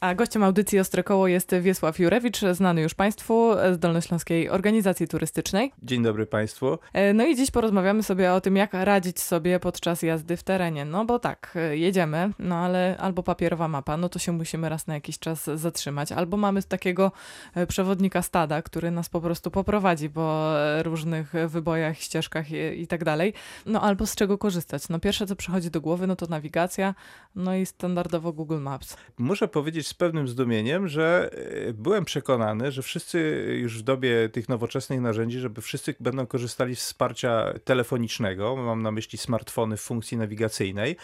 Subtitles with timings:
[0.00, 5.72] A gościem audycji Ostrokoło jest Wiesław Jurewicz, znany już Państwu z Dolnośląskiej Organizacji Turystycznej.
[5.82, 6.78] Dzień dobry Państwu.
[6.92, 10.84] E, no i dziś porozmawiamy sobie o tym, jak radzić sobie podczas jazdy w terenie.
[10.84, 14.86] No bo tak, e, jedziemy, no ale albo papierowa mapa, no to się musimy raz
[14.86, 17.12] na jakiś czas zatrzymać, albo mamy takiego
[17.54, 20.52] e, przewodnika stada, który nas po prostu poprowadzi po
[20.82, 23.32] różnych wybojach, ścieżkach i, i tak dalej.
[23.66, 24.88] No albo z czego korzystać.
[24.88, 26.94] No pierwsze, co przychodzi do głowy, no to nawigacja,
[27.34, 28.96] no i standardowo Google Maps.
[29.18, 31.30] Muszę powiedzieć z pewnym zdumieniem, że
[31.68, 36.76] e, byłem przekonany, że wszyscy już w dobie tych nowoczesnych narzędzi, żeby wszyscy będą korzystali
[36.76, 40.96] z wsparcia telefonicznego, mam na myśli smartfony w funkcji nawigacyjnej.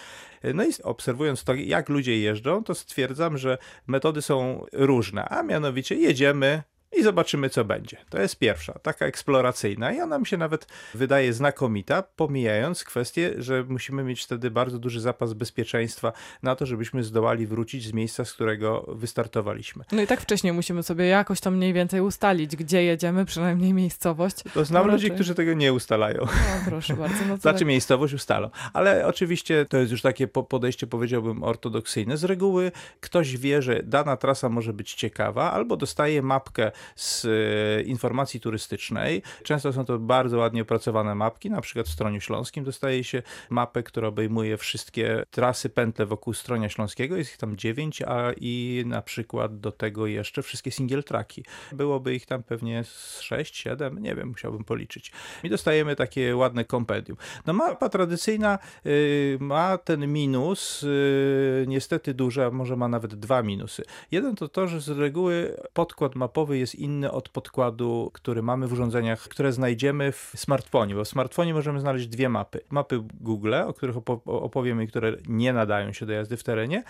[0.42, 5.42] E, No i obserwując to, jak ludzie jeżdżą, to stwierdzam, że metody są różne, a
[5.42, 6.62] mianowicie jedziemy,
[6.96, 7.96] i zobaczymy, co będzie.
[8.10, 13.64] To jest pierwsza, taka eksploracyjna i ona mi się nawet wydaje znakomita, pomijając kwestię, że
[13.68, 16.12] musimy mieć wtedy bardzo duży zapas bezpieczeństwa
[16.42, 19.84] na to, żebyśmy zdołali wrócić z miejsca, z którego wystartowaliśmy.
[19.92, 24.36] No i tak wcześniej musimy sobie jakoś to mniej więcej ustalić, gdzie jedziemy, przynajmniej miejscowość.
[24.54, 26.18] To znam ludzi, którzy tego nie ustalają.
[26.20, 27.24] No proszę bardzo.
[27.28, 27.68] No to Znaczy tak.
[27.68, 28.50] miejscowość ustalą.
[28.72, 32.16] Ale oczywiście to jest już takie po- podejście, powiedziałbym, ortodoksyjne.
[32.16, 37.82] Z reguły ktoś wie, że dana trasa może być ciekawa, albo dostaje mapkę z e,
[37.82, 39.22] informacji turystycznej.
[39.42, 43.82] Często są to bardzo ładnie opracowane mapki, na przykład w Stroniu Śląskim dostaje się mapę,
[43.82, 47.16] która obejmuje wszystkie trasy, pętle wokół Stronia Śląskiego.
[47.16, 51.44] Jest ich tam dziewięć, a i na przykład do tego jeszcze wszystkie single tracki.
[51.72, 52.84] Byłoby ich tam pewnie
[53.20, 55.12] 6, 7, nie wiem, musiałbym policzyć.
[55.42, 57.18] I dostajemy takie ładne kompendium.
[57.46, 63.42] No mapa tradycyjna y, ma ten minus, y, niestety duży, a może ma nawet dwa
[63.42, 63.82] minusy.
[64.10, 68.72] Jeden to to, że z reguły podkład mapowy jest inny od podkładu, który mamy w
[68.72, 72.60] urządzeniach, które znajdziemy w smartfonie, bo w smartfonie możemy znaleźć dwie mapy.
[72.70, 76.84] Mapy Google, o których opo- opowiemy i które nie nadają się do jazdy w terenie,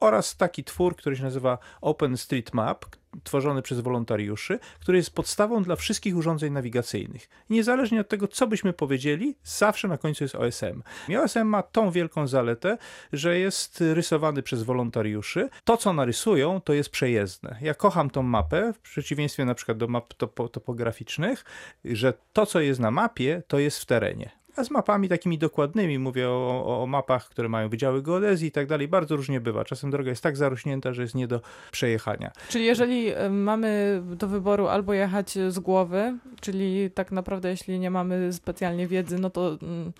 [0.00, 2.84] oraz taki twór, który się nazywa OpenStreetMap,
[3.24, 7.28] tworzony przez wolontariuszy, który jest podstawą dla wszystkich urządzeń nawigacyjnych.
[7.50, 10.82] Niezależnie od tego, co byśmy powiedzieli, zawsze na końcu jest OSM.
[11.08, 12.78] I OSM ma tą wielką zaletę,
[13.12, 15.48] że jest rysowany przez wolontariuszy.
[15.64, 17.56] To, co narysują, to jest przejezdne.
[17.60, 21.44] Ja kocham tą mapę, w przeciwieństwie na przykład do map topo topograficznych,
[21.84, 24.30] że to, co jest na mapie, to jest w terenie.
[24.56, 28.66] A z mapami takimi dokładnymi, mówię o, o, mapach, które mają wydziały geodezji i tak
[28.66, 29.64] dalej, bardzo różnie bywa.
[29.64, 31.40] Czasem droga jest tak zarośnięta, że jest nie do
[31.72, 32.30] przejechania.
[32.48, 37.90] Czyli jeżeli e, mamy do wyboru albo jechać z głowy, czyli tak naprawdę jeśli nie
[37.90, 39.92] mamy specjalnie wiedzy, no to mm,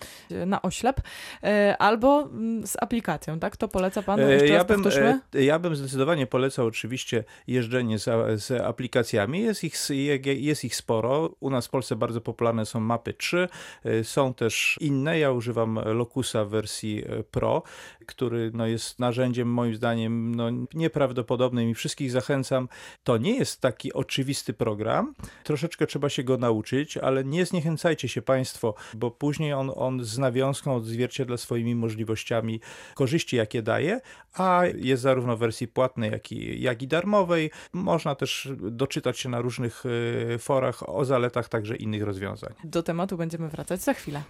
[0.49, 1.01] na oślep,
[1.43, 3.57] e, albo mm, z aplikacją, tak?
[3.57, 4.19] To poleca Pan?
[4.19, 5.19] E, Jeszcze ja, bym, powtórzmy.
[5.35, 9.41] e, ja bym zdecydowanie polecał oczywiście jeżdżenie z, z aplikacjami.
[9.41, 9.75] Jest ich,
[10.25, 11.29] jest ich sporo.
[11.39, 13.47] U nas w Polsce bardzo popularne są mapy 3.
[13.85, 15.19] e, Są też inne.
[15.19, 17.63] Ja używam Locusa w wersji e, Pro,
[18.05, 22.69] który no, jest narzędziem moim zdaniem no, nieprawdopodobnym i wszystkich zachęcam.
[23.03, 25.13] To nie jest taki oczywisty program.
[25.43, 30.17] Troszeczkę trzeba się go nauczyć, ale nie zniechęcajcie się Państwo, bo później on, on z
[30.17, 32.61] nawiązką odzwierciedla swoimi możliwościami
[32.95, 34.01] korzyści, jakie daje,
[34.33, 37.51] a jest zarówno w wersji płatnej, jak i, jak i darmowej.
[37.73, 39.83] Można też doczytać się na różnych
[40.33, 42.53] e, forach o zaletach także innych rozwiązań.
[42.63, 44.23] Do tematu będziemy wracać za chwilę.